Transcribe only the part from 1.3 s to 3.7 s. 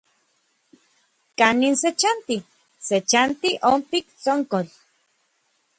¿Kanin se chanti? Se chanti